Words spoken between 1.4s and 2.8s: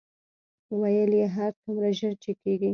څومره ژر چې کېږي.